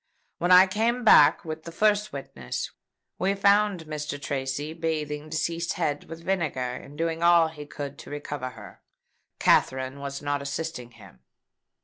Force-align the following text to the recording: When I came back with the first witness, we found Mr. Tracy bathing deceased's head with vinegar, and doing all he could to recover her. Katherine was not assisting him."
When 0.39 0.51
I 0.51 0.65
came 0.65 1.03
back 1.03 1.45
with 1.45 1.61
the 1.61 1.71
first 1.71 2.11
witness, 2.11 2.71
we 3.19 3.35
found 3.35 3.85
Mr. 3.85 4.19
Tracy 4.19 4.73
bathing 4.73 5.29
deceased's 5.29 5.73
head 5.73 6.05
with 6.05 6.23
vinegar, 6.23 6.59
and 6.73 6.97
doing 6.97 7.21
all 7.21 7.49
he 7.49 7.67
could 7.67 7.99
to 7.99 8.09
recover 8.09 8.49
her. 8.49 8.81
Katherine 9.37 9.99
was 9.99 10.19
not 10.19 10.41
assisting 10.41 10.89
him." 10.93 11.19